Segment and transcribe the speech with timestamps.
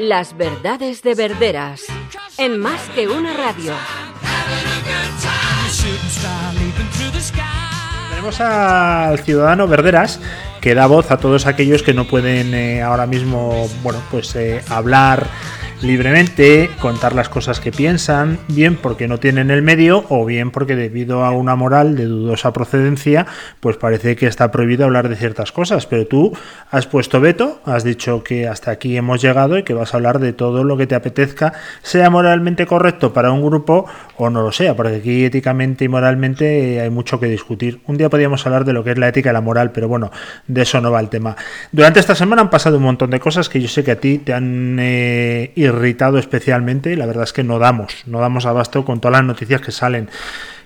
[0.00, 1.82] Las verdades de Verderas.
[2.38, 3.74] En más que una radio.
[8.08, 10.18] Tenemos al ciudadano Verderas
[10.62, 14.64] que da voz a todos aquellos que no pueden eh, ahora mismo, bueno, pues eh,
[14.70, 15.26] hablar
[15.82, 20.76] libremente, contar las cosas que piensan, bien porque no tienen el medio o bien porque
[20.76, 23.26] debido a una moral de dudosa procedencia,
[23.60, 25.86] pues parece que está prohibido hablar de ciertas cosas.
[25.86, 26.36] Pero tú
[26.70, 30.18] has puesto veto, has dicho que hasta aquí hemos llegado y que vas a hablar
[30.18, 34.52] de todo lo que te apetezca, sea moralmente correcto para un grupo o no lo
[34.52, 37.80] sea, porque aquí éticamente y moralmente hay mucho que discutir.
[37.86, 40.10] Un día podríamos hablar de lo que es la ética y la moral, pero bueno,
[40.46, 41.36] de eso no va el tema.
[41.72, 44.18] Durante esta semana han pasado un montón de cosas que yo sé que a ti
[44.18, 46.96] te han eh, irritado especialmente.
[46.96, 50.08] La verdad es que no damos, no damos abasto con todas las noticias que salen.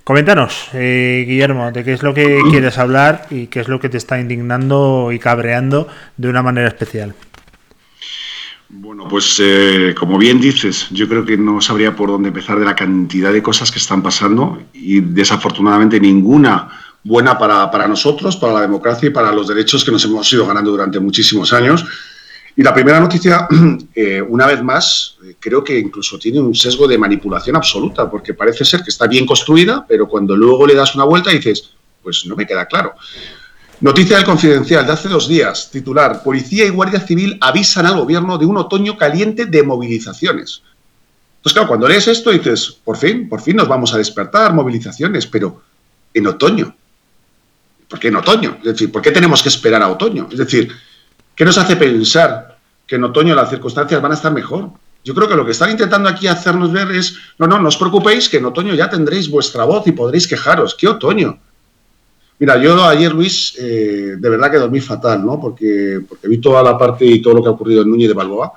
[0.05, 3.89] Coméntanos, eh, Guillermo, de qué es lo que quieres hablar y qué es lo que
[3.89, 5.89] te está indignando y cabreando
[6.19, 7.15] de una manera especial.
[8.69, 12.65] Bueno, pues eh, como bien dices, yo creo que no sabría por dónde empezar de
[12.65, 16.69] la cantidad de cosas que están pasando y desafortunadamente ninguna
[17.05, 20.47] buena para, para nosotros, para la democracia y para los derechos que nos hemos ido
[20.47, 21.85] ganando durante muchísimos años.
[22.57, 23.49] Y la primera noticia,
[23.95, 28.35] eh, una vez más, eh, creo que incluso tiene un sesgo de manipulación absoluta, porque
[28.35, 31.71] parece ser que está bien construida, pero cuando luego le das una vuelta dices,
[32.03, 32.95] pues no me queda claro.
[33.81, 38.39] Noticia del Confidencial de hace dos días, titular, Policía y Guardia Civil avisan al gobierno
[38.39, 40.63] de un otoño caliente de movilizaciones.
[41.39, 45.27] Entonces, claro, cuando lees esto dices, por fin, por fin nos vamos a despertar, movilizaciones,
[45.27, 45.61] pero
[46.15, 46.75] en otoño.
[47.89, 48.57] ¿Por qué en otoño?
[48.59, 50.29] Es decir, ¿por qué tenemos que esperar a otoño?
[50.31, 50.73] Es decir,
[51.35, 54.71] ¿Qué nos hace pensar que en otoño las circunstancias van a estar mejor?
[55.03, 57.77] Yo creo que lo que están intentando aquí hacernos ver es, no, no, no os
[57.77, 60.75] preocupéis que en otoño ya tendréis vuestra voz y podréis quejaros.
[60.75, 61.39] ¿Qué otoño?
[62.39, 65.41] Mira, yo ayer, Luis, eh, de verdad que dormí fatal, ¿no?
[65.41, 68.15] Porque, porque vi toda la parte y todo lo que ha ocurrido en Núñez de
[68.15, 68.53] Balboa.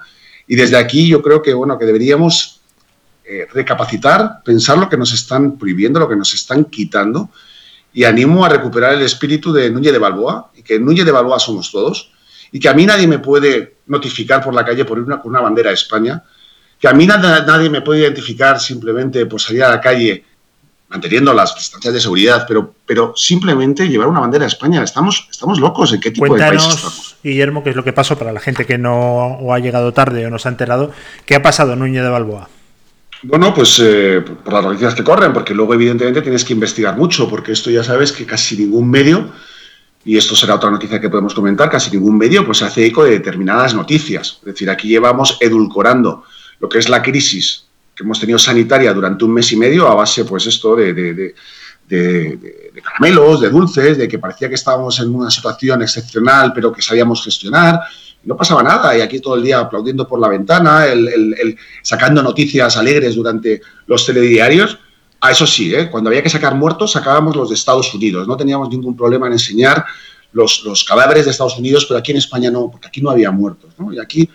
[0.48, 2.62] Y desde aquí yo creo que, bueno, que deberíamos
[3.26, 7.30] eh, recapacitar, pensar lo que nos están prohibiendo, lo que nos están quitando.
[7.94, 11.40] Y animo a recuperar el espíritu de Núñez de Balboa y que Núñez de Balboa
[11.40, 12.12] somos todos
[12.52, 15.32] y que a mí nadie me puede notificar por la calle por ir una, con
[15.32, 16.24] una bandera de España,
[16.80, 20.24] que a mí nadie me puede identificar simplemente por salir a la calle
[20.90, 24.84] manteniendo las distancias de seguridad, pero, pero simplemente llevar una bandera de España.
[24.84, 27.18] Estamos, estamos locos en qué tipo de país estamos.
[27.24, 30.30] Guillermo, qué es lo que pasó para la gente que no ha llegado tarde o
[30.30, 30.92] no se ha enterado.
[31.26, 32.50] ¿Qué ha pasado en Núñez de Balboa?
[33.24, 37.28] Bueno, pues eh, por las noticias que corren, porque luego evidentemente tienes que investigar mucho,
[37.28, 39.32] porque esto ya sabes que casi ningún medio
[40.08, 43.12] y esto será otra noticia que podemos comentar, casi ningún medio pues hace eco de
[43.12, 44.38] determinadas noticias.
[44.40, 46.24] Es decir, aquí llevamos edulcorando
[46.62, 49.96] lo que es la crisis que hemos tenido sanitaria durante un mes y medio a
[49.96, 51.34] base, pues esto de, de,
[52.82, 57.22] caramelos, de dulces, de que parecía que estábamos en una situación excepcional, pero que sabíamos
[57.22, 57.82] gestionar.
[58.24, 62.78] no pasaba nada, y aquí todo el día aplaudiendo por la ventana, el, sacando noticias
[62.78, 64.80] alegres durante los telediarios.
[65.20, 65.90] A eso sí, ¿eh?
[65.90, 68.28] cuando había que sacar muertos, sacábamos los de Estados Unidos.
[68.28, 69.84] No teníamos ningún problema en enseñar
[70.32, 73.32] los, los cadáveres de Estados Unidos, pero aquí en España no, porque aquí no había
[73.32, 73.72] muertos.
[73.92, 74.30] Y aquí,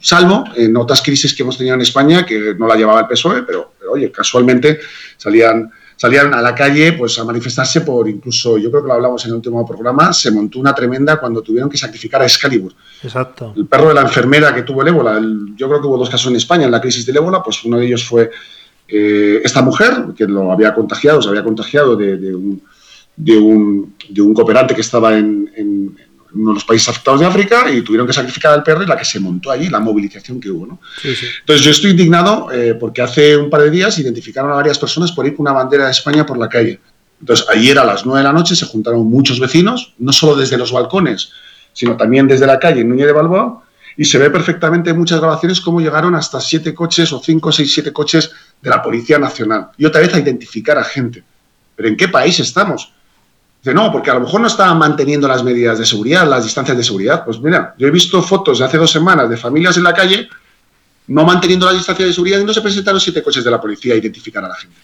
[0.00, 3.42] salvo en otras crisis que hemos tenido en España, que no la llevaba el PSOE,
[3.42, 4.80] pero, oye, casualmente
[5.16, 9.24] salían, salían a la calle pues, a manifestarse por incluso, yo creo que lo hablamos
[9.24, 12.72] en el último programa, se montó una tremenda cuando tuvieron que sacrificar a Excalibur.
[13.02, 13.52] Exacto.
[13.56, 15.20] El perro de la enfermera que tuvo el ébola.
[15.54, 17.78] yo creo que hubo dos casos en España en la crisis del ébola, pues uno
[17.78, 18.30] de ellos fue
[18.88, 22.62] eh, esta mujer, que lo había contagiado, se había contagiado de, un,
[23.16, 25.96] de, un, cooperante que estaba en,
[26.34, 28.96] uno de los países afectados de África y tuvieron que sacrificar al perro y la
[28.96, 30.66] que se montó allí, la movilización que hubo.
[30.66, 30.80] ¿no?
[31.02, 35.12] Entonces yo estoy indignado eh, porque hace un par de días identificaron a varias personas
[35.12, 36.78] por ir con una bandera de España por la calle.
[37.20, 40.58] Entonces ayer a las 9 de la noche se juntaron muchos vecinos, no solo desde
[40.58, 41.30] los balcones,
[41.72, 43.62] sino también desde la calle en Núñez de Balboa,
[43.96, 47.72] y se ve perfectamente en muchas grabaciones cómo llegaron hasta siete coches o cinco, seis,
[47.72, 48.30] siete coches
[48.60, 49.68] de la Policía Nacional.
[49.76, 51.22] Y otra vez a identificar a gente.
[51.74, 52.92] ¿Pero en qué país estamos?
[53.62, 56.76] Dice, no, porque a lo mejor no estaban manteniendo las medidas de seguridad, las distancias
[56.76, 57.24] de seguridad.
[57.24, 60.28] Pues mira, yo he visto fotos de hace dos semanas de familias en la calle
[61.08, 63.94] no manteniendo las distancias de seguridad y no se presentaron siete coches de la policía
[63.94, 64.76] a identificar a la gente.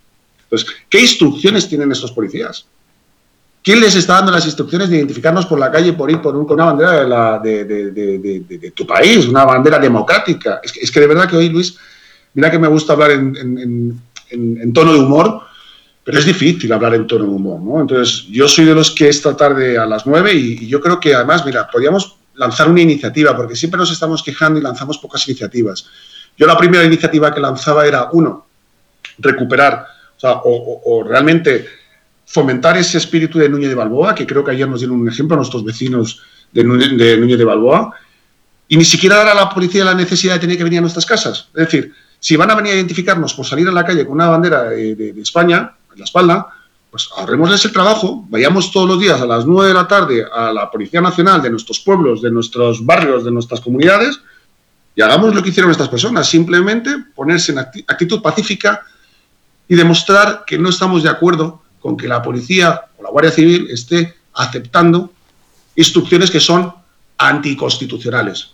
[0.45, 2.67] Entonces, ¿qué instrucciones tienen estos policías?
[3.63, 6.61] ¿Quién les está dando las instrucciones de identificarnos por la calle por ir por con
[6.61, 10.61] una bandera de, tu país, una bandera democrática?
[10.63, 11.77] Es que, de verdad que hoy, Luis,
[12.35, 14.03] mira que me gusta hablar en,
[14.73, 15.43] tono de humor,
[16.05, 17.81] pero es difícil hablar en tono de humor, ¿no?
[17.81, 21.15] Entonces, yo soy de los que esta tarde a las nueve y, yo creo que
[21.15, 25.87] además, mira, podríamos lanzar una iniciativa, porque siempre nos estamos quejando y lanzamos pocas iniciativas.
[26.37, 28.47] Yo la primera iniciativa que lanzaba era, uno,
[29.19, 29.87] recuperar,
[30.23, 31.67] o realmente
[32.33, 35.35] fomentar ese espíritu de Núñez de Balboa, que creo que ayer nos dieron un ejemplo
[35.35, 37.95] a nuestros vecinos de Núñez de, Balboa,
[38.69, 41.05] y ni siquiera dar a la policía la necesidad de tener que venir a nuestras
[41.05, 41.49] casas.
[41.55, 44.29] Es decir, si van a venir a identificarnos por salir a la calle con una
[44.29, 46.47] bandera de, España en la espalda,
[46.89, 50.53] pues ahorrémosles el trabajo, vayamos todos los días a las 9 de la tarde a
[50.53, 54.21] la Policía Nacional de nuestros pueblos, de nuestros barrios, de nuestras comunidades,
[54.95, 58.83] y hagamos lo que hicieron estas personas, simplemente ponerse en actitud pacífica
[59.67, 63.67] y demostrar que no estamos de acuerdo con que la policía o la Guardia Civil
[63.69, 65.13] esté aceptando
[65.75, 66.73] instrucciones que son
[67.19, 68.53] anticonstitucionales.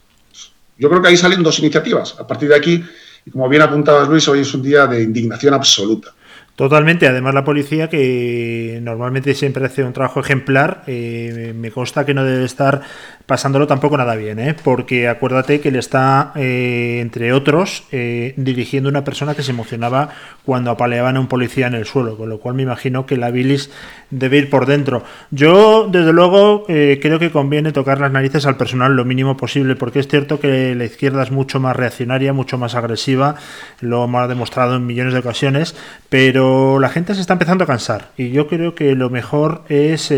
[0.79, 2.17] Yo creo que ahí salen dos iniciativas.
[2.19, 2.82] A partir de aquí
[3.25, 6.12] y como bien apuntabas, Luis, hoy es un día de indignación absoluta.
[6.58, 12.14] Totalmente, además la policía que normalmente siempre hace un trabajo ejemplar, eh, me consta que
[12.14, 12.81] no debe estar
[13.28, 14.56] pasándolo tampoco nada bien, ¿eh?
[14.64, 20.08] porque acuérdate que le está, eh, entre otros, eh, dirigiendo una persona que se emocionaba
[20.46, 23.31] cuando apaleaban a un policía en el suelo, con lo cual me imagino que la
[23.31, 23.70] bilis
[24.10, 25.05] debe ir por dentro.
[25.31, 29.99] Yo, desde luego, creo que conviene tocar las narices al personal lo mínimo posible, porque
[29.99, 33.37] es cierto que la izquierda es mucho más reaccionaria, mucho más agresiva,
[33.81, 35.76] lo hemos demostrado en millones de ocasiones,
[36.08, 36.48] pero
[36.81, 38.11] la gente se está empezando a cansar.
[38.17, 40.12] Y yo creo que lo mejor es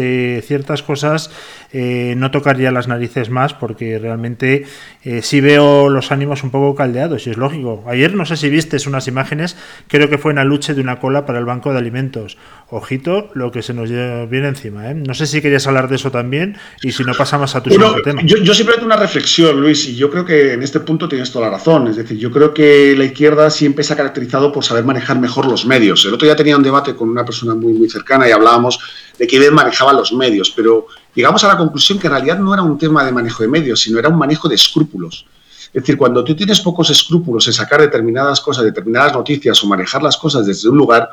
[0.46, 1.30] ciertas cosas
[1.72, 4.66] no tocar ya las narices más porque realmente
[5.04, 7.84] eh, sí veo los ánimos un poco caldeados y es lógico.
[7.86, 9.56] Ayer no sé si viste unas imágenes,
[9.88, 12.38] creo que fue en la lucha de una cola para el banco de alimentos.
[12.68, 14.90] Ojito lo que se nos viene encima.
[14.90, 14.94] ¿eh?
[14.94, 18.22] No sé si querías hablar de eso también y si no pasamos a tu tema.
[18.24, 21.30] Yo, yo siempre tengo una reflexión, Luis, y yo creo que en este punto tienes
[21.30, 21.88] toda la razón.
[21.88, 25.46] Es decir, yo creo que la izquierda siempre se ha caracterizado por saber manejar mejor
[25.46, 26.04] los medios.
[26.04, 28.78] El otro día tenía un debate con una persona muy, muy cercana y hablábamos
[29.18, 32.52] de que bien manejaba los medios, pero llegamos a la conclusión que en realidad no
[32.52, 35.26] era un tema de manejo de medios, sino era un manejo de escrúpulos.
[35.72, 40.02] Es decir, cuando tú tienes pocos escrúpulos en sacar determinadas cosas, determinadas noticias o manejar
[40.02, 41.08] las cosas desde un lugar,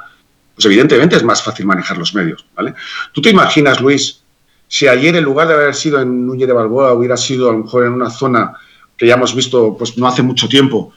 [0.55, 2.73] pues evidentemente es más fácil manejar los medios, ¿vale?
[3.13, 4.21] Tú te imaginas, Luis,
[4.67, 7.59] si ayer en lugar de haber sido en Núñez de Balboa hubiera sido a lo
[7.59, 8.53] mejor en una zona
[8.97, 10.91] que ya hemos visto pues no hace mucho tiempo,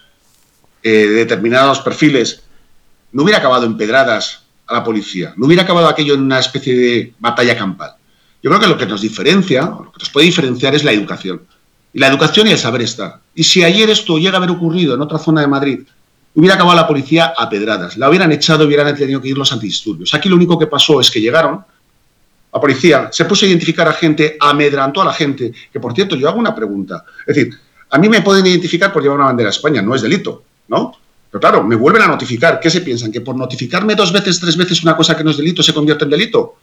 [0.82, 2.42] eh, determinados perfiles,
[3.12, 6.74] no hubiera acabado en pedradas a la policía, no hubiera acabado aquello en una especie
[6.74, 7.92] de batalla campal.
[8.42, 11.42] Yo creo que lo que nos diferencia, lo que nos puede diferenciar es la educación.
[11.92, 13.20] Y la educación y el saber estar.
[13.34, 15.80] Y si ayer esto llega a haber ocurrido en otra zona de Madrid,
[16.34, 17.96] hubiera acabado la policía a pedradas.
[17.96, 20.14] La hubieran echado, hubieran tenido que ir los antidisturbios.
[20.14, 21.64] Aquí lo único que pasó es que llegaron,
[22.52, 26.16] la policía se puso a identificar a gente, amedrantó a la gente, que por cierto,
[26.16, 27.04] yo hago una pregunta.
[27.26, 27.54] Es decir,
[27.90, 30.92] a mí me pueden identificar por llevar una bandera de España, no es delito, ¿no?
[31.30, 32.58] Pero claro, me vuelven a notificar.
[32.58, 33.12] ¿Qué se piensan?
[33.12, 36.04] ¿Que por notificarme dos veces, tres veces una cosa que no es delito se convierte
[36.04, 36.56] en delito?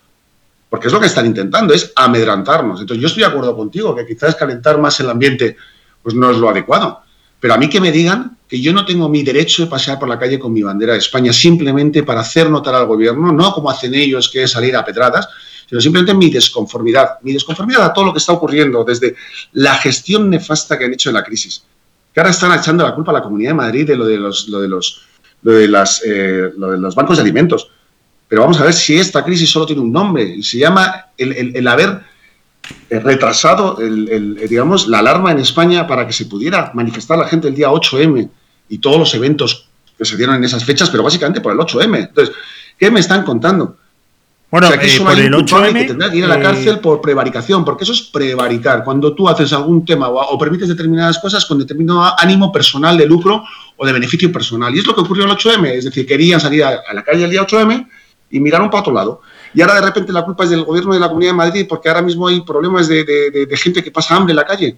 [0.69, 2.81] Porque es lo que están intentando, es amedrantarnos.
[2.81, 5.55] Entonces yo estoy de acuerdo contigo, que quizás calentar más el ambiente
[6.03, 7.01] pues no es lo adecuado.
[7.39, 10.07] Pero a mí que me digan que yo no tengo mi derecho de pasear por
[10.07, 13.69] la calle con mi bandera de España simplemente para hacer notar al gobierno, no como
[13.69, 15.27] hacen ellos, que es salir a pedradas,
[15.67, 17.19] sino simplemente mi desconformidad.
[17.23, 19.15] Mi desconformidad a todo lo que está ocurriendo, desde
[19.53, 21.63] la gestión nefasta que han hecho de la crisis.
[22.13, 24.47] Que ahora están echando la culpa a la Comunidad de Madrid de lo de los,
[24.47, 25.05] lo de los,
[25.41, 27.69] de las, eh, lo de los bancos de alimentos.
[28.27, 31.67] Pero vamos a ver si esta crisis solo tiene un nombre y se llama el,
[31.67, 32.01] haber
[32.89, 37.47] eh, retrasado, el, digamos, la alarma en España para que se pudiera manifestar la gente
[37.47, 38.29] el día 8M
[38.69, 41.97] y todos los eventos que se dieron en esas fechas, pero básicamente por el 8M.
[41.97, 42.35] Entonces,
[42.77, 43.77] ¿qué me están contando?
[44.51, 47.65] Bueno, eh, por el 8M, que tendrá que ir a la eh, cárcel por prevaricación,
[47.65, 48.83] porque eso es prevaricar.
[48.83, 53.05] Cuando tú haces algún tema o, o, permites determinadas cosas con determinado ánimo personal de
[53.05, 53.43] lucro
[53.75, 54.73] o de beneficio personal.
[54.73, 55.65] Y es lo que ocurrió el 8M.
[55.67, 57.87] Es decir, querían salir a, a la calle el día 8M
[58.29, 59.21] y miraron para otro lado.
[59.53, 61.89] Y ahora de repente la culpa es del gobierno de la Comunidad de Madrid porque
[61.89, 64.77] ahora mismo hay problemas de, gente que pasa hambre en la calle.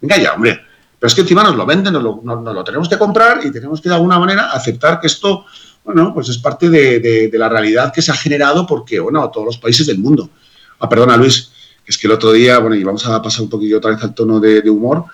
[0.00, 0.60] Venga ya, hombre.
[0.98, 3.80] Pero es que encima nos lo venden, nos lo, lo, tenemos que comprar y tenemos
[3.80, 5.46] que de alguna manera aceptar que esto,
[5.82, 9.58] bueno, pues es parte de, la realidad que se ha generado porque, bueno, todos los
[9.58, 10.28] países del mundo.
[10.78, 11.50] Ah, perdona Luis,
[11.86, 14.14] es que el otro día, bueno, y vamos a pasar un poquillo otra vez al
[14.14, 15.06] tono de, humor,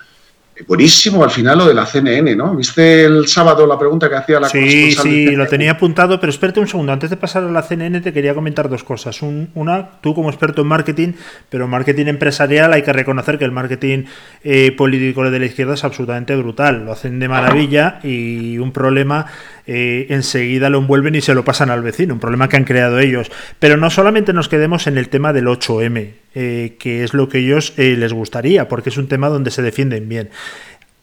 [0.65, 2.55] buenísimo al final lo de la CNN, ¿no?
[2.55, 6.59] ¿Viste el sábado la pregunta que hacía la Sí, sí, lo tenía apuntado, pero espérate
[6.59, 6.91] un segundo.
[6.91, 9.21] Antes de pasar a la CNN te quería comentar dos cosas.
[9.21, 11.13] una, tú como experto en marketing,
[11.49, 14.05] pero marketing empresarial hay que reconocer que el marketing
[14.43, 16.85] eh, político de la izquierda es absolutamente brutal.
[16.85, 19.27] Lo hacen de maravilla y un problema
[19.67, 22.99] eh, enseguida lo envuelven y se lo pasan al vecino, un problema que han creado
[22.99, 23.29] ellos.
[23.59, 27.39] Pero no solamente nos quedemos en el tema del 8M, eh, que es lo que
[27.39, 30.29] ellos eh, les gustaría, porque es un tema donde se defienden bien.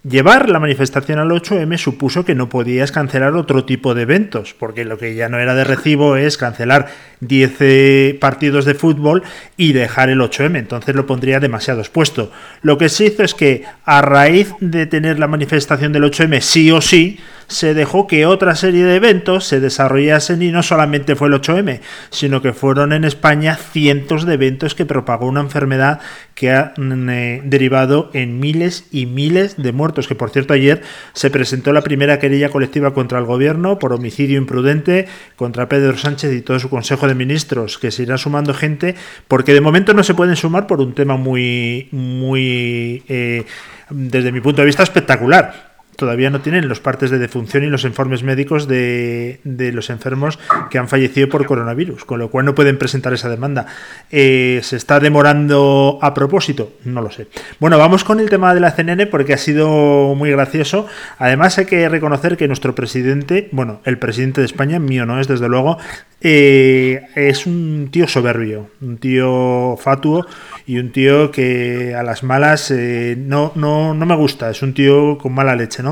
[0.07, 4.85] Llevar la manifestación al 8M supuso que no podías cancelar otro tipo de eventos, porque
[4.85, 6.89] lo que ya no era de recibo es cancelar
[7.21, 9.23] 10 partidos de fútbol
[9.57, 12.31] y dejar el 8M, entonces lo pondría demasiado expuesto.
[12.61, 16.71] Lo que se hizo es que a raíz de tener la manifestación del 8M sí
[16.71, 21.29] o sí, se dejó que otra serie de eventos se desarrollasen y no solamente fue
[21.29, 21.81] el 8M,
[22.11, 26.01] sino que fueron en España cientos de eventos que propagó una enfermedad
[26.35, 30.09] que ha mm, eh, derivado en miles y miles de muertos.
[30.09, 30.83] Que por cierto, ayer
[31.13, 36.33] se presentó la primera querella colectiva contra el gobierno por homicidio imprudente contra Pedro Sánchez
[36.35, 38.95] y todo su Consejo de Ministros, que se irá sumando gente,
[39.29, 43.45] porque de momento no se pueden sumar por un tema muy, muy, eh,
[43.91, 47.85] desde mi punto de vista, espectacular todavía no tienen los partes de defunción y los
[47.85, 50.39] informes médicos de, los enfermos
[50.71, 53.67] que han fallecido por coronavirus, con lo cual no pueden presentar esa demanda.
[54.11, 56.73] Eh, ¿Se está demorando a propósito?
[56.85, 57.29] No lo sé.
[57.61, 60.87] Bueno, vamos con el tema de la CNN porque ha sido muy gracioso.
[61.19, 65.29] Además hay que reconocer que nuestro presidente, bueno, el presidente de España, mío no es
[65.29, 65.79] desde luego,
[66.27, 70.27] eh, es un tío soberbio, un tío fatuo
[70.67, 74.73] y un tío que a las malas eh, no, no, no me gusta, es un
[74.73, 75.83] tío con mala leche,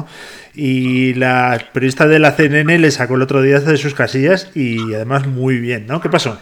[0.54, 4.94] Y la periodista de la CNN le sacó el otro día de sus casillas y
[4.94, 6.00] además muy bien, ¿no?
[6.00, 6.38] ¿Qué pasó?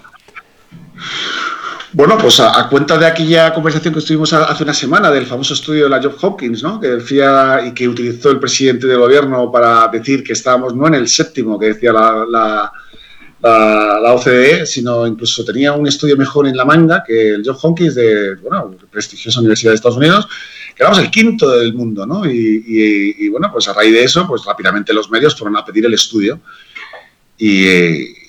[1.93, 5.85] Bueno, pues a, cuenta de aquella conversación que estuvimos hace una semana del famoso estudio
[5.85, 6.81] de la Job Hopkins, ¿no?
[6.81, 10.95] que decía y que utilizó el presidente del gobierno para decir que estábamos no en
[10.95, 12.71] el séptimo, que decía la
[13.43, 17.95] la, OCDE, sino incluso tenía un estudio mejor en la manga que el John Hopkins
[17.95, 20.29] de, bueno, prestigiosa Universidad de Estados Unidos,
[20.81, 22.25] éramos el quinto del mundo, ¿no?
[22.27, 25.95] Y, bueno, pues a raíz de eso, pues rápidamente los medios fueron a pedir el
[25.95, 26.41] estudio.
[27.39, 27.67] Y,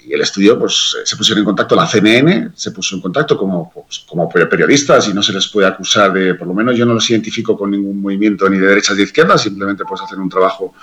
[0.08, 3.72] y el estudio, pues se pusieron en contacto, la CNN se puso en contacto como,
[3.72, 6.94] pues, como periodistas y no se les puede acusar de, por lo menos yo no
[6.94, 10.30] los identifico con ningún movimiento ni de derechas ni de izquierdas, simplemente pues hacer un
[10.30, 10.74] trabajo,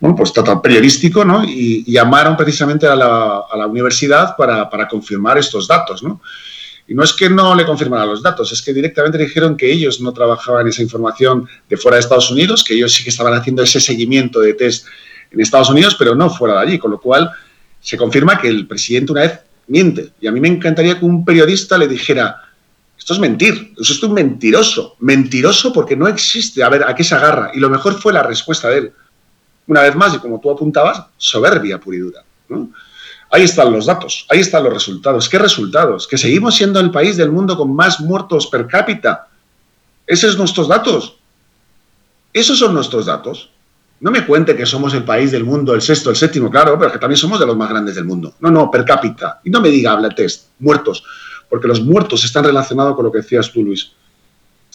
[0.00, 1.44] bueno, pues total periodístico, ¿no?
[1.44, 6.20] Y, llamaron precisamente a la, a la universidad para, para, confirmar estos datos, ¿no?
[6.88, 10.00] Y no es que no le confirmaran los datos, es que directamente dijeron que ellos
[10.00, 13.62] no trabajaban esa información de fuera de Estados Unidos, que ellos sí que estaban haciendo
[13.62, 14.86] ese seguimiento de test
[15.30, 17.30] en Estados Unidos, pero no fuera de allí, con lo cual
[17.80, 20.12] se confirma que el presidente una vez miente.
[20.18, 22.42] Y a mí me encantaría que un periodista le dijera,
[22.98, 27.04] esto es mentir, esto es un mentiroso, mentiroso porque no existe, a ver, ¿a qué
[27.04, 27.50] se agarra?
[27.54, 28.92] Y lo mejor fue la respuesta de él.
[29.66, 32.24] Una vez más, y como tú apuntabas, soberbia pura y dura.
[33.30, 35.28] Ahí están los datos, ahí están los resultados.
[35.28, 36.06] ¿Qué resultados?
[36.08, 39.28] Que seguimos siendo el país del mundo con más muertos per cápita.
[40.06, 41.16] Esos son nuestros datos.
[42.32, 43.50] Esos son nuestros datos.
[44.00, 46.92] No me cuente que somos el país del mundo, el sexto, el séptimo, claro, pero
[46.92, 48.34] que también somos de los más grandes del mundo.
[48.40, 49.40] No, no, per cápita.
[49.44, 51.04] Y no me diga, habla test, muertos,
[51.50, 53.92] porque los muertos están relacionados con lo que decías tú, Luis.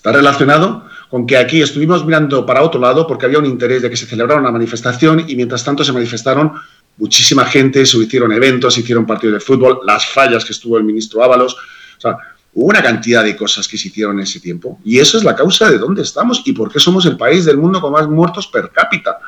[0.04, 3.90] Está relacionado con que aquí estuvimos mirando para otro lado porque había un interés de
[3.90, 6.52] que se celebrara una manifestación y mientras tanto se manifestaron
[6.98, 10.84] muchísima gente, se hicieron eventos, se hicieron partidos de fútbol, las fallas que estuvo el
[10.84, 11.54] ministro Ábalos.
[11.54, 12.18] O sea,
[12.56, 15.36] Hubo una cantidad de cosas que se hicieron en ese tiempo y eso es la
[15.36, 18.48] causa de dónde estamos y por qué somos el país del mundo con más muertos
[18.48, 19.20] per cápita.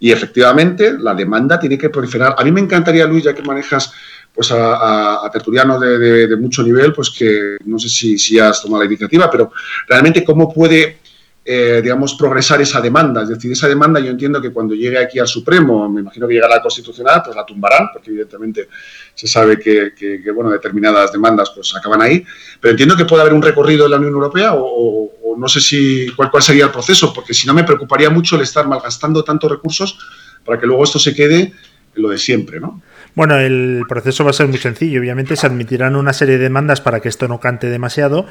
[0.00, 2.34] Y efectivamente la demanda tiene que proliferar.
[2.36, 3.92] A mí me encantaría, Luis, ya que manejas
[4.38, 8.86] pues a, tertulianos de, mucho nivel, pues que no sé si, si has tomado la
[8.86, 9.50] iniciativa, pero
[9.88, 10.98] realmente cómo puede
[11.44, 13.22] eh, digamos, progresar esa demanda.
[13.22, 16.34] Es decir, esa demanda yo entiendo que cuando llegue aquí al Supremo, me imagino que
[16.34, 18.68] llegará a la Constitucional, pues la tumbarán, porque evidentemente
[19.12, 22.24] se sabe que, bueno, determinadas demandas pues acaban ahí.
[22.60, 26.12] Pero entiendo que puede haber un recorrido en la Unión Europea o, no sé si
[26.14, 29.50] cuál, cuál sería el proceso, porque si no me preocuparía mucho el estar malgastando tantos
[29.50, 29.98] recursos
[30.44, 31.52] para que luego esto se quede
[31.96, 32.80] en lo de siempre, ¿no?
[33.18, 35.00] Bueno, el proceso va a ser muy sencillo.
[35.00, 38.26] Obviamente se admitirán una serie de demandas para que esto no cante demasiado,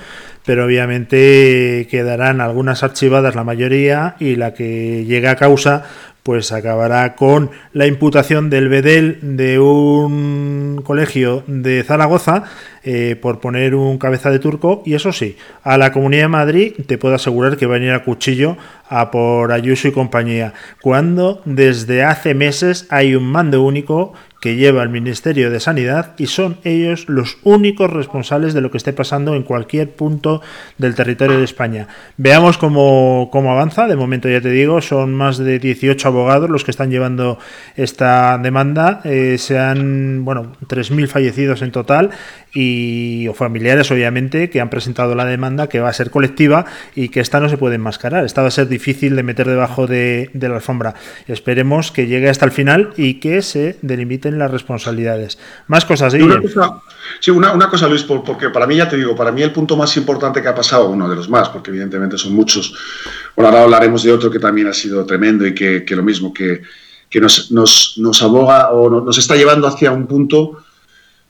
[0.46, 5.84] pero obviamente quedarán algunas archivadas la mayoría y la que llegue a causa
[6.24, 12.44] pues acabará con la imputación del bedel de un colegio de Zaragoza
[12.84, 16.74] eh, por poner un cabeza de turco y eso sí, a la Comunidad de Madrid
[16.86, 18.58] te puedo asegurar que va a venir a cuchillo
[18.90, 24.84] a por Ayuso y compañía, cuando desde hace meses hay un mando único que lleva
[24.84, 29.36] el Ministerio de Sanidad y son ellos los únicos responsables de lo que esté pasando
[29.36, 30.42] en cualquier punto
[30.78, 31.88] del territorio de España.
[32.18, 33.88] Veamos cómo, cómo avanza.
[33.88, 37.40] De momento ya te digo, son más de 18 abogados los que están llevando
[37.76, 39.02] esta demanda.
[39.04, 42.12] Eh, se han, bueno, 3.000 fallecidos en total
[42.54, 47.10] y o familiares obviamente que han presentado la demanda que va a ser colectiva y
[47.10, 48.26] que esta no se puede enmascarar.
[48.26, 50.96] Esta va a ser difícil de meter debajo de, la alfombra.
[51.28, 55.38] Esperemos que llegue hasta el final y que se delimiten las responsabilidades.
[55.68, 56.14] Más cosas.
[56.14, 56.82] Una cosa,
[57.20, 59.96] sí, una, cosa, Luis, porque para mí ya te digo, para mí el punto más
[59.98, 62.74] importante que ha pasado, uno de los más, porque evidentemente son muchos.
[63.36, 66.62] Bueno, ahora hablaremos de otro que también ha sido tremendo y que, lo mismo, que,
[67.10, 70.64] que nos, nos, nos aboga o nos está llevando hacia un punto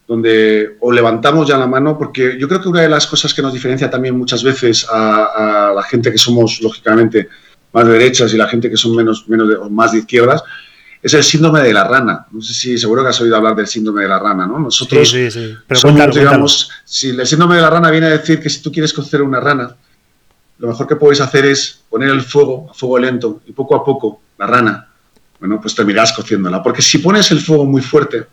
[0.07, 3.41] donde o levantamos ya la mano, porque yo creo que una de las cosas que
[3.41, 7.27] nos diferencia también muchas veces a, la gente que somos, lógicamente,
[7.73, 10.43] más de derechas y la gente que son menos, menos o más de izquierdas,
[11.01, 12.25] es el síndrome de la rana.
[12.31, 14.57] No sé si seguro que has oído hablar del síndrome de la rana, ¿no?
[14.59, 15.55] Nosotros sí, sí, sí.
[15.67, 18.71] Pero somos, digamos, si el síndrome de la rana viene a decir que si tú
[18.71, 19.75] quieres cocer una rana,
[20.59, 23.83] lo mejor que puedes hacer es poner el fuego a fuego lento y poco a
[23.83, 24.87] poco la rana,
[25.39, 26.63] bueno, pues terminarás cociéndola.
[26.63, 28.25] Porque si pones el fuego muy fuerte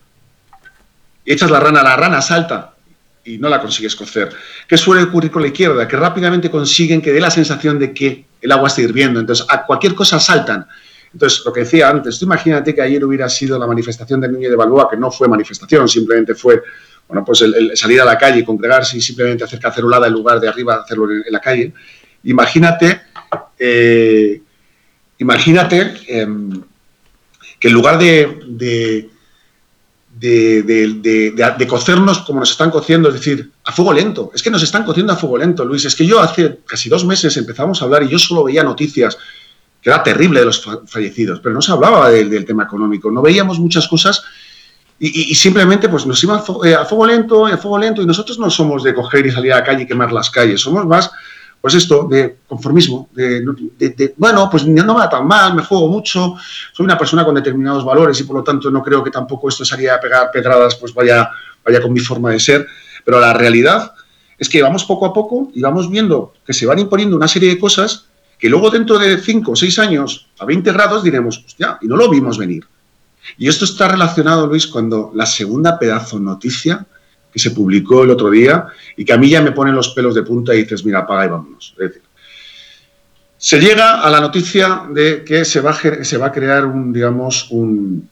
[1.24, 2.74] echas la rana, la rana salta
[3.24, 4.30] y no la consigues cocer.
[4.68, 5.88] ¿Qué suele ocurrir con la izquierda?
[5.88, 9.20] Que rápidamente consiguen que dé la sensación de que el agua está hirviendo.
[9.20, 10.66] Entonces, a cualquier cosa saltan.
[11.12, 14.50] Entonces, lo que decía antes, tú imagínate que ayer hubiera sido la manifestación del Niño
[14.50, 16.62] de Balboa, que no fue manifestación, simplemente fue
[17.08, 20.48] bueno, pues el, salir a la calle congregarse y simplemente hacer cacerolada en lugar de
[20.48, 21.72] arriba hacerlo en, la calle.
[22.24, 23.02] Imagínate,
[23.58, 24.40] eh,
[25.18, 26.62] imagínate em,
[27.60, 29.10] que en lugar de,
[31.68, 34.30] cocernos como nos están cociendo, es decir, a fuego lento.
[34.34, 35.84] Es que nos están cociendo a fuego lento, Luis.
[35.84, 39.18] Es que yo hace casi dos meses empezamos a hablar y yo solo veía noticias
[39.82, 43.10] que era terrible de los fallecidos, pero no se hablaba del, tema económico.
[43.10, 44.22] No veíamos muchas cosas
[44.98, 48.48] y, simplemente pues nos iban eh, a fuego lento, a fuego lento y nosotros no
[48.48, 50.60] somos de coger y salir a la calle y quemar las calles.
[50.62, 51.10] Somos más
[51.64, 53.42] pues esto, de conformismo, de,
[54.18, 56.34] bueno, pues no me va tan mal, me juego mucho,
[56.74, 59.64] soy una persona con determinados valores y por lo tanto no creo que tampoco esto
[59.64, 61.30] sería pegar pedradas, pues vaya,
[61.64, 62.66] vaya con mi forma de ser,
[63.02, 63.94] pero la realidad
[64.36, 67.48] es que vamos poco a poco y vamos viendo que se van imponiendo una serie
[67.48, 71.78] de cosas que luego dentro de 5 o 6 años, a 20 grados, diremos, hostia,
[71.80, 72.66] y no lo vimos venir.
[73.38, 76.84] Y esto está relacionado, Luis, cuando la segunda pedazo noticia
[77.34, 80.14] que se publicó el otro día y que a mí ya me ponen los pelos
[80.14, 81.74] de punta y dices, mira, apaga y vámonos.
[83.36, 86.92] Se llega a la noticia de que se va a, se va a crear un,
[86.92, 88.08] digamos, un,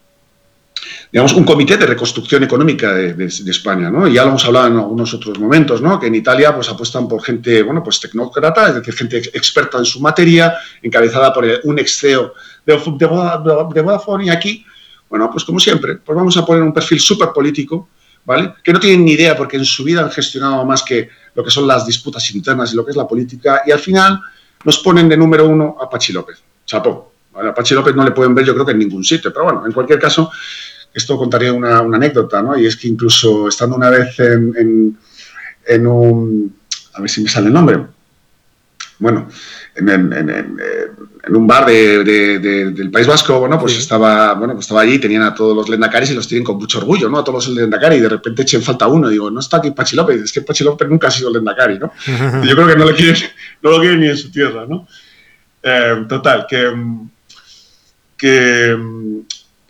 [1.13, 4.09] digamos, un comité de reconstrucción económica de, España, ¿no?
[4.09, 6.01] Y ya lo hemos hablado en algunos otros momentos, ¿no?
[6.01, 9.85] Que en Italia, pues, apuestan por gente, bueno, pues, tecnócrata, es decir, gente experta en
[9.85, 12.35] su materia, encabezada por un ex CEO
[12.67, 14.67] de, de, Vodafone, y aquí,
[15.09, 17.89] bueno, pues, como siempre, pues vamos a poner un perfil súper político,
[18.25, 18.55] ¿vale?
[18.63, 21.51] Que no tienen ni idea porque en su vida han gestionado más que lo que
[21.51, 24.21] son las disputas internas y lo que es la política y al final
[24.65, 26.43] nos ponen de número uno a Pachi López.
[26.65, 27.13] Chapó.
[27.35, 29.67] A Pachi López no le pueden ver yo creo que en ningún sitio, pero bueno,
[29.67, 30.31] en cualquier caso,
[30.93, 32.57] esto contaría una, anécdota, ¿no?
[32.59, 34.97] Y es que incluso estando una vez en,
[35.67, 36.55] en, un...
[36.95, 37.79] A ver si me sale el nombre.
[39.03, 39.29] Bueno,
[39.75, 39.89] en,
[41.25, 45.35] en un bar del País Vasco, bueno, pues estaba, bueno, pues estaba allí, tenían a
[45.35, 47.19] todos los lendacaris y los tienen con mucho orgullo, ¿no?
[47.19, 49.09] A todos los lendacari y de repente echen falta uno.
[49.09, 51.93] Digo, no está aquí Pachi López, es que Pachi López nunca ha sido lendacari, ¿no?
[52.45, 53.17] yo creo que no lo quieren,
[53.61, 54.87] no lo quieren ni en su tierra, ¿no?
[55.65, 56.73] Eh, total, que,
[58.17, 58.77] que...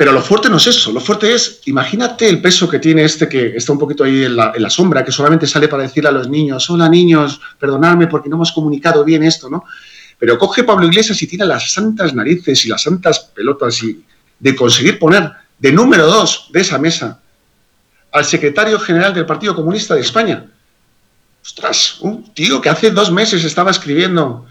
[0.02, 3.28] Pero lo fuerte no es eso, lo fuerte es, imagínate el peso que tiene este
[3.28, 6.28] que está un poquito ahí en la, sombra, que solamente sale para decirle a los
[6.28, 9.62] niños, hola niños, perdonadme porque no hemos comunicado bien esto, ¿no?
[10.18, 14.04] Pero coge Pablo Iglesias y tira las santas narices y las santas pelotas y
[14.40, 17.20] de conseguir poner de número dos de esa mesa
[18.10, 20.46] al secretario general del Partido Comunista de España.
[21.44, 24.46] Ostras, un tío que hace dos meses estaba escribiendo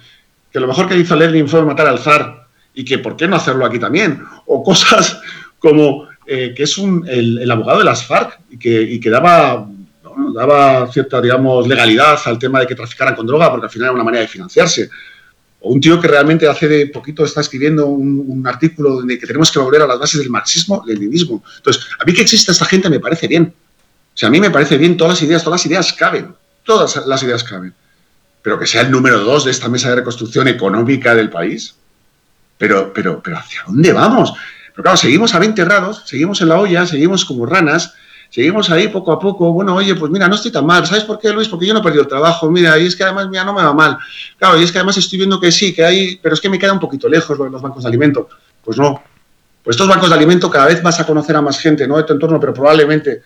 [0.49, 3.35] que lo mejor que hizo Lenin fue matar al zar y que por qué no
[3.35, 4.23] hacerlo aquí también.
[4.45, 5.19] O cosas
[5.61, 6.75] como eh, que es
[7.07, 8.57] el, abogado de las FARC y
[8.99, 9.67] que, daba,
[10.91, 14.21] cierta, legalidad al tema de que traficaran con droga porque al final era una manera
[14.21, 14.89] de financiarse
[15.59, 19.51] o un tío que realmente hace de poquito está escribiendo un, artículo donde que tenemos
[19.51, 21.43] que volver a las bases del marxismo-leninismo.
[21.57, 23.53] Entonces, a mí que exista esta gente me parece bien.
[23.53, 26.33] O sea, a mí me parece bien, todas las ideas, todas las ideas caben,
[26.65, 27.75] todas las ideas caben.
[28.41, 31.75] Pero que sea el número dos de esta mesa de reconstrucción económica del país.
[32.57, 34.33] Pero, pero, pero, ¿hacia dónde vamos?
[34.73, 37.93] Pero claro, seguimos a 20 grados, seguimos en la olla, seguimos como ranas,
[38.29, 41.19] seguimos ahí poco a poco, bueno, oye, pues mira, no estoy tan mal, ¿sabes por
[41.19, 41.47] qué, Luis?
[41.47, 43.61] Porque yo no he perdido el trabajo, mira, y es que además, mira, no me
[43.61, 43.97] va mal.
[44.37, 46.57] Claro, y es que además estoy viendo que sí, que hay, pero es que me
[46.57, 48.29] queda un poquito lejos los bancos de alimento.
[48.63, 49.03] Pues no.
[49.63, 52.03] Pues estos bancos de alimento cada vez vas a conocer a más gente, no de
[52.03, 53.21] tu entorno, pero probablemente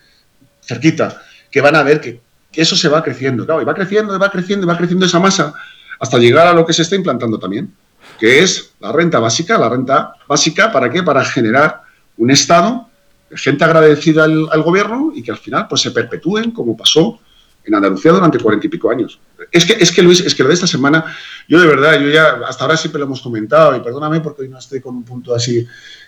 [0.60, 2.20] cerquita, que van a ver que,
[2.52, 5.06] que eso se va creciendo, claro, y va creciendo, y va creciendo, y va creciendo
[5.06, 5.54] esa masa
[5.98, 7.72] hasta llegar a lo que se está implantando también,
[8.18, 11.02] que es la renta básica, la renta básica, ¿para qué?
[11.02, 11.82] Para generar
[12.16, 12.88] un Estado
[13.34, 17.18] gente agradecida al, gobierno y que al final pues se perpetúen como pasó
[17.64, 19.18] en Andalucía durante cuarenta y pico años.
[19.50, 21.04] Es que, es que Luis, es que lo de esta semana,
[21.48, 24.48] yo de verdad, yo ya hasta ahora siempre lo hemos comentado y perdóname porque hoy
[24.48, 25.66] no estoy con un punto así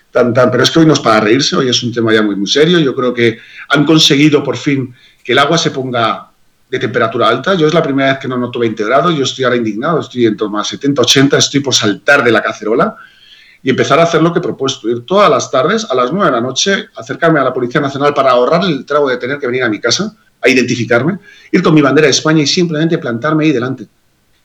[0.09, 2.21] tan, tan, pero es que hoy no es para reírse, hoy es un tema ya
[2.21, 2.79] muy, muy serio.
[2.79, 6.28] Yo creo que han conseguido por fin que el agua se ponga
[6.69, 7.55] de temperatura alta.
[7.55, 10.25] Yo es la primera vez que no noto 20 grados, yo estoy ahora indignado, estoy
[10.25, 12.95] en torno a 70, 80, estoy por saltar de la cacerola
[13.61, 16.27] y empezar a hacer lo que he propuesto, ir todas las tardes a las 9
[16.27, 19.47] de la noche, acercarme a la Policía Nacional para ahorrar el trago de tener que
[19.47, 21.19] venir a mi casa a identificarme,
[21.51, 23.87] ir con mi bandera de España y simplemente plantarme ahí delante.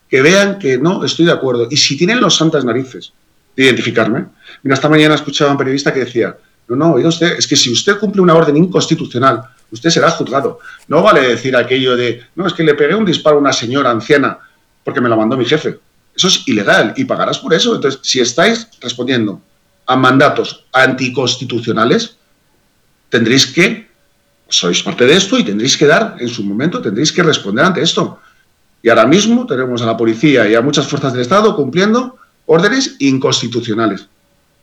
[0.09, 1.67] Que vean que no estoy de acuerdo.
[1.69, 3.13] Y si tienen los santas narices
[3.55, 4.25] de identificarme,
[4.63, 6.35] mira, esta mañana escuchaba a un periodista que decía,
[6.67, 9.43] no, no, oiga usted, es que si usted cumple una orden inconstitucional,
[9.75, 10.59] usted será juzgado.
[10.87, 13.91] No vale decir aquello de, no, es que le pegué un disparo a una señora
[13.91, 14.39] anciana
[14.83, 15.79] porque me lo mandó mi jefe.
[16.15, 17.75] Eso es ilegal y pagarás por eso.
[17.75, 19.41] Entonces, si estáis respondiendo
[19.85, 22.17] a mandatos anticonstitucionales,
[23.09, 23.87] tendréis que,
[24.47, 27.81] sois parte de esto y tendréis que dar, en su momento, tendréis que responder ante
[27.81, 28.19] esto.
[28.81, 32.95] Y ahora mismo tenemos a la policía y a muchas fuerzas del Estado cumpliendo órdenes
[32.99, 34.07] inconstitucionales.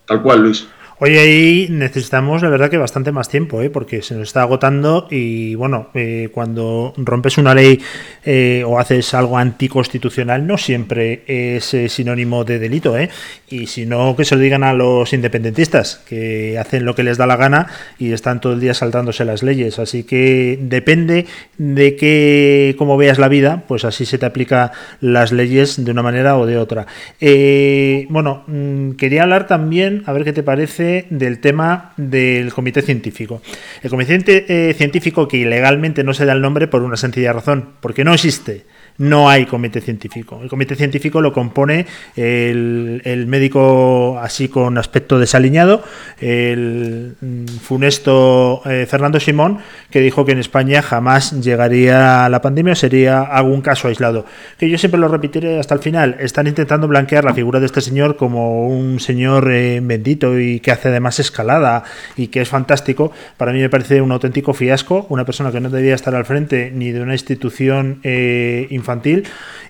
[0.07, 0.66] Tal cual, Luis.
[1.05, 3.71] Hoy ahí necesitamos, la verdad, que bastante más tiempo, ¿eh?
[3.71, 7.81] porque se nos está agotando y, bueno, eh, cuando rompes una ley
[8.25, 13.11] eh, o haces algo anticonstitucional, no siempre es sinónimo de delito, ¿eh?
[13.51, 17.19] y si no, que se lo digan a los independentistas, que hacen lo que les
[17.19, 17.67] da la gana
[17.99, 19.81] y están todo el día saltándose las leyes.
[19.81, 21.27] Así que depende
[21.59, 26.05] de que, cómo veas la vida, pues así se te aplica las leyes de una
[26.05, 26.87] manera o de otra.
[28.09, 33.42] bueno, mm, quería hablar también, a ver qué te parece, del tema del comité científico.
[33.83, 37.70] El comité eh, científico que ilegalmente no se da el nombre por una sencilla razón,
[37.81, 38.64] porque no existe
[38.98, 40.40] no hay comité científico.
[40.42, 45.83] El comité científico lo compone el, médico así con aspecto desaliñado,
[46.20, 49.59] el mm, funesto eh, Fernando Simón,
[49.90, 54.26] que dijo que en España jamás llegaría la pandemia o sería algún caso aislado.
[54.59, 56.16] Que yo siempre lo repetiré hasta el final.
[56.20, 60.70] Están intentando blanquear la figura de este señor como un señor eh, bendito y que
[60.70, 61.85] hace además escalada
[62.16, 63.12] y que es fantástico.
[63.37, 66.70] Para mí me parece un auténtico fiasco, una persona que no debía estar al frente
[66.74, 69.25] ni de una institución eh, infantil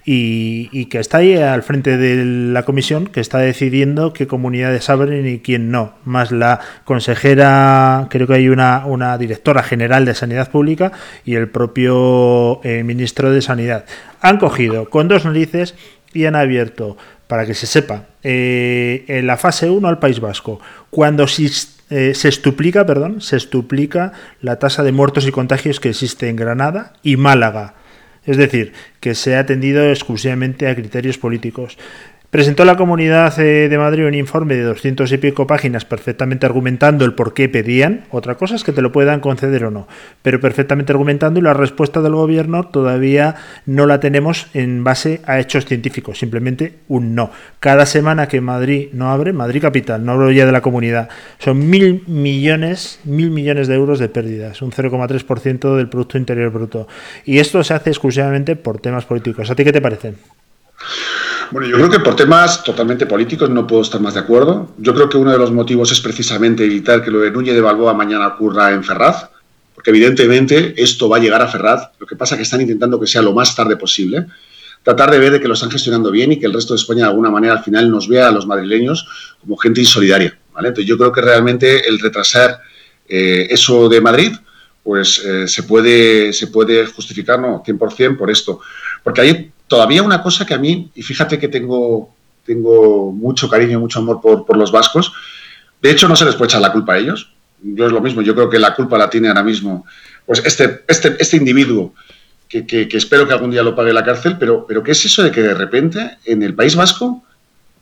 [0.04, 5.26] y, que está ahí al frente de la comisión que está decidiendo qué comunidades abren
[5.26, 5.94] y quién no.
[6.04, 10.92] Más la consejera, creo que hay una, una directora general de Sanidad Pública
[11.24, 13.84] y el propio eh, ministro de Sanidad.
[14.20, 15.74] Han cogido con dos narices
[16.12, 16.96] y han abierto,
[17.26, 21.48] para que se sepa, eh, en la fase 1 al País Vasco, cuando se,
[21.90, 26.36] eh, se estuplica, perdón, se estuplica la tasa de muertos y contagios que existe en
[26.36, 27.74] Granada y Málaga
[28.24, 31.78] es decir, que se ha atendido exclusivamente a criterios políticos.
[32.32, 37.04] Presentó la Comunidad eh, de Madrid un informe de 200 y pico páginas perfectamente argumentando
[37.04, 38.06] el por qué pedían.
[38.10, 39.86] Otra cosa es que te lo puedan conceder o no,
[40.22, 43.34] pero perfectamente argumentando y la respuesta del gobierno todavía
[43.66, 47.30] no la tenemos en base a hechos científicos, simplemente un no.
[47.60, 51.68] Cada semana que Madrid no abre, Madrid capital, no hablo ya de la comunidad, son
[51.68, 56.88] mil millones, mil millones de euros de pérdidas, un 0,3% del Producto Interior Bruto.
[57.26, 59.50] Y esto se hace exclusivamente por temas políticos.
[59.50, 60.14] ¿A ti qué te parece?
[61.52, 64.72] Bueno, yo creo que por temas totalmente políticos no puedo estar más de acuerdo.
[64.78, 67.60] Yo creo que uno de los motivos es precisamente evitar que lo de Núñez de
[67.60, 69.28] Balboa mañana ocurra en Ferraz,
[69.74, 71.90] porque evidentemente esto va a llegar a Ferraz.
[71.98, 74.28] Lo que pasa es que están intentando que sea lo más tarde posible.
[74.82, 77.04] Tratar de ver de que lo están gestionando bien y que el resto de España
[77.04, 79.06] de alguna manera al final nos vea a los madrileños
[79.38, 80.38] como gente insolidaria.
[80.54, 80.68] ¿vale?
[80.68, 82.60] Entonces yo creo que realmente el retrasar
[83.06, 84.32] eh, eso de Madrid
[84.82, 88.60] pues eh, se, puede, se puede justificar, no, 100% por esto.
[89.04, 93.80] Porque hay todavía una cosa que a mí, y fíjate que tengo, tengo mucho cariño
[93.80, 95.14] mucho amor por, los vascos,
[95.80, 97.32] de hecho no se les puede echar la culpa a ellos.
[97.62, 99.86] Yo es lo mismo, yo creo que la culpa la tiene ahora mismo
[100.26, 101.94] pues este, este, este individuo
[102.50, 105.22] que, que, espero que algún día lo pague la cárcel, pero, pero ¿qué es eso
[105.22, 107.24] de que de repente en el País Vasco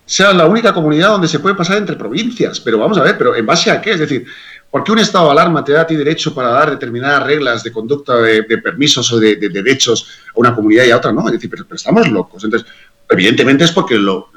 [0.07, 2.61] sea la única comunidad donde se puede pasar entre provincias?
[2.61, 3.90] Pero vamos a ver, pero ¿en base a qué?
[3.90, 4.26] Es decir,
[4.70, 7.64] ¿Por qué un estado de alarma te da a ti derecho para dar determinadas reglas
[7.64, 11.12] de conducta de, permisos o de, derechos a una comunidad y a otra?
[11.12, 12.44] No, es decir, pero, estamos locos.
[12.44, 12.68] Entonces,
[13.09, 14.30] evidentemente es porque lo,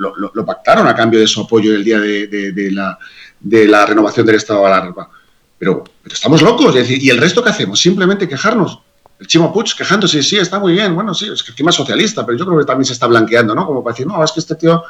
[0.46, 5.08] pactaron a cambio de su apoyo el día de, la, renovación del estado de alarma.
[5.60, 6.76] Pero, estamos locos.
[6.76, 7.80] Es ¿y el resto qué hacemos?
[7.80, 8.80] Simplemente quejarnos.
[9.20, 10.96] El Chimo Puig quejándose, sí, está muy bien.
[10.96, 13.54] Bueno, sí, es que encima es socialista, pero yo creo que también se está blanqueando,
[13.54, 13.68] ¿no?
[13.68, 14.84] Como para decir, no, es que este tío,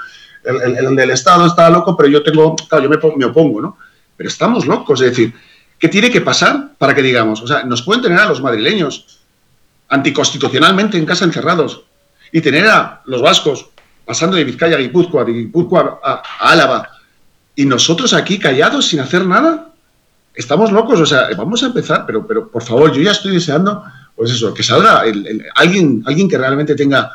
[0.45, 3.77] el, del Estado está loco, pero yo tengo, claro, yo me, me opongo, ¿no?
[4.27, 5.33] Estamos locos, es decir,
[5.79, 7.41] ¿qué tiene que pasar para que digamos?
[7.41, 9.19] O sea, nos pueden tener a los madrileños
[9.89, 11.83] anticonstitucionalmente en casa encerrados
[12.31, 13.69] y tener a los vascos
[14.05, 16.89] pasando de Vizcaya a Guipúzcoa, de Guipúzcoa a, Álava,
[17.55, 19.69] y nosotros aquí callados sin hacer nada.
[20.33, 23.83] Estamos locos, o sea, vamos a empezar, pero, pero por favor, yo ya estoy deseando,
[24.15, 25.03] pues eso, que salga
[25.55, 27.11] alguien, alguien que realmente tenga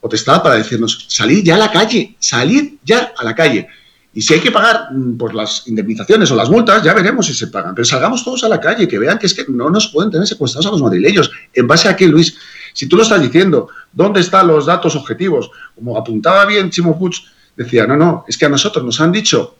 [0.00, 3.68] potestad para decirnos, salir ya a la calle, salir ya a la calle.
[4.12, 7.46] Y si hay que pagar pues, las indemnizaciones o las multas, ya veremos si se
[7.46, 7.74] pagan.
[7.74, 10.26] Pero salgamos todos a la calle, que vean que es que no nos pueden tener
[10.26, 11.30] secuestrados a los madrileños.
[11.52, 12.36] ¿En base a qué, Luis?
[12.72, 15.50] Si tú lo estás diciendo, ¿dónde están los datos objetivos?
[15.74, 17.14] Como apuntaba bien Chimo Puig,
[17.56, 19.56] decía, no, no, es que a nosotros nos han dicho,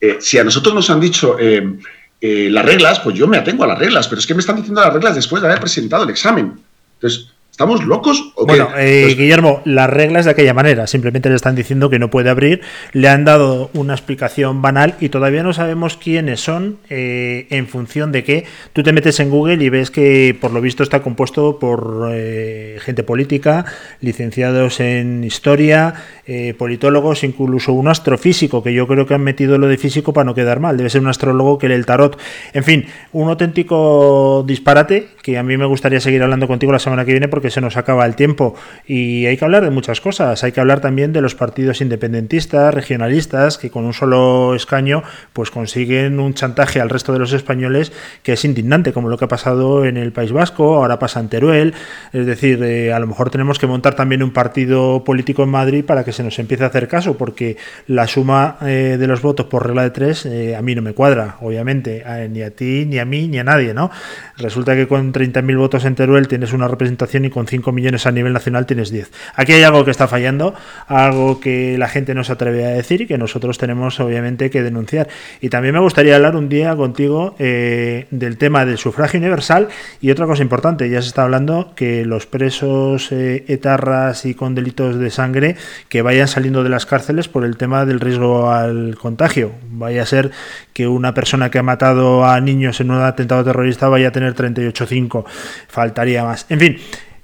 [0.00, 1.78] eh, si a nosotros nos han dicho eh,
[2.20, 4.56] eh, las reglas, pues yo me atengo a las reglas, pero es que me están
[4.56, 6.58] diciendo las reglas después de haber presentado el examen.
[6.94, 8.30] Entonces, ¿Estamos locos?
[8.36, 9.00] ¿o bueno, qué?
[9.00, 10.86] eh, Pues- Guillermo, las reglas de aquella manera.
[10.86, 12.60] Simplemente le están diciendo que no puede abrir.
[12.92, 18.12] Le han dado una explicación banal y todavía no sabemos quiénes son eh, en función
[18.12, 18.44] de qué.
[18.72, 22.78] Tú te metes en Google y ves que por lo visto está compuesto por eh,
[22.80, 23.64] gente política,
[24.00, 25.94] licenciados en historia,
[26.28, 30.26] eh, politólogos, incluso un astrofísico, que yo creo que han metido lo de físico para
[30.26, 30.76] no quedar mal.
[30.76, 32.20] Debe ser un astrólogo que lee el tarot.
[32.52, 37.04] En fin, un auténtico disparate que a mí me gustaría seguir hablando contigo la semana
[37.04, 38.54] que viene porque se nos acaba el tiempo
[38.86, 40.44] y hay que hablar de muchas cosas.
[40.44, 45.50] Hay que hablar también de los partidos independentistas, regionalistas, que con un solo escaño pues
[45.50, 49.28] consiguen un chantaje al resto de los españoles que es indignante, como lo que ha
[49.28, 51.74] pasado en el País Vasco, ahora pasa en Teruel.
[52.12, 55.84] Es decir, eh, a lo mejor tenemos que montar también un partido político en Madrid
[55.84, 57.56] para que se nos empiece a hacer caso, porque
[57.86, 60.92] la suma eh, de los votos por regla de tres eh, a mí no me
[60.92, 63.90] cuadra, obviamente, ni a ti, ni a mí, ni a nadie, ¿no?
[64.36, 68.10] Resulta que con 30.000 votos en Teruel tienes una representación y con 5 millones a
[68.10, 69.12] nivel nacional tienes 10.
[69.36, 70.56] Aquí hay algo que está fallando,
[70.88, 74.60] algo que la gente no se atreve a decir y que nosotros tenemos obviamente que
[74.60, 75.06] denunciar.
[75.40, 79.68] Y también me gustaría hablar un día contigo eh, del tema del sufragio universal
[80.00, 84.56] y otra cosa importante, ya se está hablando que los presos eh, etarras y con
[84.56, 85.54] delitos de sangre
[85.88, 89.52] que vayan saliendo de las cárceles por el tema del riesgo al contagio.
[89.70, 90.32] Vaya a ser
[90.72, 94.34] que una persona que ha matado a niños en un atentado terrorista vaya a tener
[94.34, 95.24] 38,5.
[95.68, 96.46] Faltaría más.
[96.48, 96.78] En fin,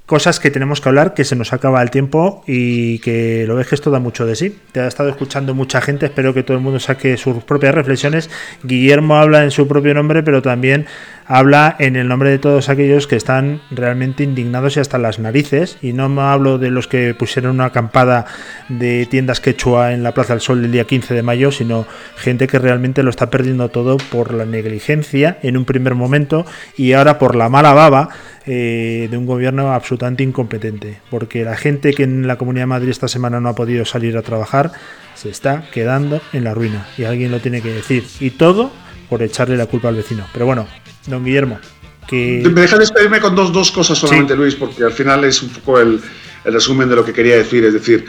[0.06, 3.68] cosas que tenemos que hablar, que se nos acaba el tiempo y que lo ves
[3.68, 4.58] que esto da mucho de sí.
[4.72, 8.30] Te ha estado escuchando mucha gente, espero que todo el mundo saque sus propias reflexiones.
[8.62, 10.86] Guillermo habla en su propio nombre, pero también
[11.26, 15.78] habla en el nombre de todos aquellos que están realmente indignados y hasta las narices.
[15.82, 18.26] Y no me hablo de los que pusieron una acampada
[18.68, 22.46] de tiendas quechua en la Plaza del Sol el día 15 de mayo, sino gente
[22.46, 26.44] que realmente lo está perdiendo todo por la negligencia en un primer momento
[26.76, 28.08] y ahora por la mala baba
[28.46, 30.98] eh, de un gobierno absolutamente incompetente.
[31.10, 34.16] Porque la gente que en la Comunidad de Madrid esta semana no ha podido salir
[34.16, 34.72] a trabajar
[35.14, 36.86] se está quedando en la ruina.
[36.98, 38.04] Y alguien lo tiene que decir.
[38.20, 38.72] Y todo
[39.08, 40.26] por echarle la culpa al vecino.
[40.32, 40.66] Pero bueno,
[41.06, 41.58] don Guillermo,
[42.06, 42.42] que...
[42.52, 45.80] Me deja despedirme con dos, dos cosas solamente, Luis, porque al final es un poco
[45.80, 46.00] el,
[46.44, 47.64] el resumen de lo que quería decir.
[47.64, 48.06] Es decir,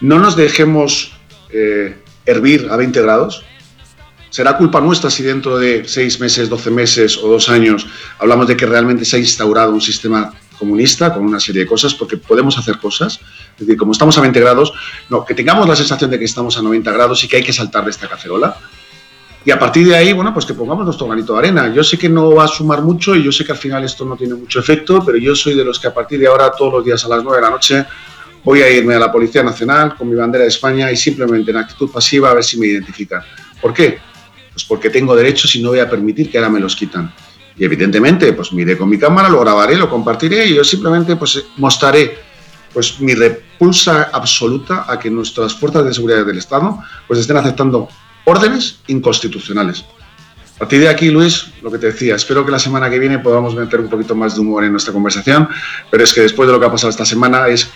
[0.00, 1.12] no nos dejemos
[1.50, 3.44] eh, hervir a 20 grados.
[4.30, 7.86] Será culpa nuestra si dentro de 6 meses, 12 meses o dos años
[8.18, 11.94] hablamos de que realmente se ha instaurado un sistema comunista con una serie de cosas,
[11.94, 13.20] porque podemos hacer cosas.
[13.54, 14.72] Es decir, como estamos a 20 grados,
[15.08, 17.52] no, que tengamos la sensación de que estamos a 90 grados y que hay que
[17.52, 18.58] saltar de esta cacerola.
[19.46, 21.72] Y a partir de ahí, bueno, pues que pongamos nuestro granito de arena.
[21.72, 24.04] Yo sé que no va a sumar mucho y yo sé que al final esto
[24.04, 26.72] no tiene mucho efecto, pero yo soy de los que a partir de ahora, todos
[26.72, 27.86] los días a las 9 de la noche,
[28.42, 31.58] voy a irme a la Policía Nacional con mi bandera de España y simplemente en
[31.58, 33.22] actitud pasiva a ver si me identifican.
[33.62, 34.00] ¿Por qué?
[34.52, 37.14] Pues porque tengo derechos y no voy a permitir que ahora me los quitan.
[37.56, 41.14] Y evidentemente, pues me iré con mi cámara, lo grabaré, lo compartiré y yo simplemente
[41.14, 42.18] pues mostraré
[42.72, 47.88] pues mi repulsa absoluta a que nuestras fuerzas de seguridad del Estado pues estén aceptando
[48.26, 49.84] órdenes inconstitucionales.
[50.56, 53.18] A partir de aquí, Luis, lo que te decía, espero que la semana que viene
[53.18, 55.48] podamos meter un poquito más de humor en nuestra conversación,
[55.90, 57.70] pero es que después de lo que ha pasado esta semana es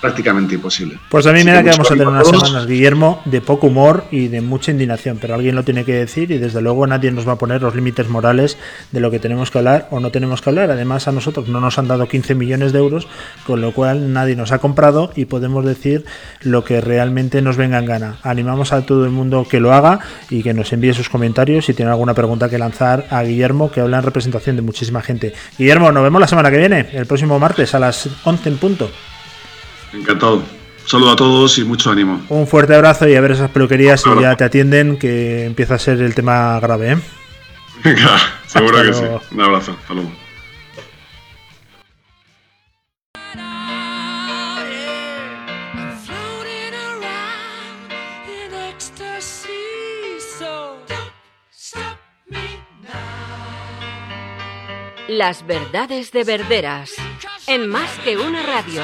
[0.00, 0.98] prácticamente imposible.
[1.08, 3.40] Pues a mí Así me da que que vamos a tener unas semanas, Guillermo, de
[3.40, 6.86] poco humor y de mucha indignación, pero alguien lo tiene que decir y desde luego
[6.86, 8.58] nadie nos va a poner los límites morales
[8.92, 10.70] de lo que tenemos que hablar o no tenemos que hablar.
[10.70, 13.08] Además, a nosotros no nos han dado 15 millones de euros,
[13.46, 16.04] con lo cual nadie nos ha comprado y podemos decir
[16.40, 18.16] lo que realmente nos venga en gana.
[18.22, 21.74] Animamos a todo el mundo que lo haga y que nos envíe sus comentarios si
[21.74, 25.34] tiene alguna pregunta que lanzar a Guillermo, que habla en representación de muchísima gente.
[25.58, 28.90] Guillermo, nos vemos la semana que viene, el próximo martes a las 11 en punto.
[29.96, 30.42] Encantado.
[30.84, 32.24] Saludo a todos y mucho ánimo.
[32.28, 35.78] Un fuerte abrazo y a ver esas peluquerías si ya te atienden, que empieza a
[35.78, 36.92] ser el tema grave.
[36.92, 36.96] ¿eh?
[37.82, 38.10] Venga,
[38.46, 39.02] seguro que sí.
[39.32, 39.76] Un abrazo.
[39.80, 40.12] Hasta luego.
[55.08, 56.92] Las verdades de Verderas.
[57.46, 58.82] En más que una radio.